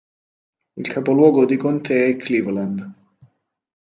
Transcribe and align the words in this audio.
Il 0.77 0.87
capoluogo 0.87 1.45
di 1.45 1.57
contea 1.57 2.07
è 2.07 2.15
Cleveland. 2.15 2.91